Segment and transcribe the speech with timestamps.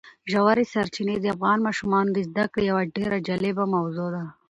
[0.31, 4.23] ژورې سرچینې د افغان ماشومانو د زده کړې یوه ډېره جالبه موضوع ده.